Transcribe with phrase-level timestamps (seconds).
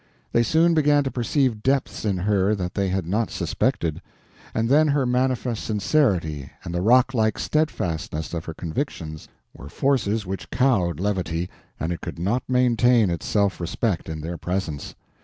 [0.31, 4.01] They soon began to perceive depths in her that they had not suspected;
[4.51, 10.49] and then her manifest sincerity and the rocklike steadfastness of her convictions were forces which
[10.49, 14.95] cowed levity, and it could not maintain its self respect in their presence.